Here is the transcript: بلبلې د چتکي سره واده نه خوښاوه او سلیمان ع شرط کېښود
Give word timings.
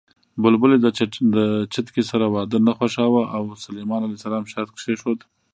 بلبلې 0.41 0.77
د 0.81 0.87
چتکي 1.73 2.03
سره 2.11 2.25
واده 2.33 2.57
نه 2.67 2.71
خوښاوه 2.77 3.23
او 3.35 3.43
سلیمان 3.65 4.01
ع 4.09 4.11
شرط 4.53 4.69
کېښود 4.77 5.19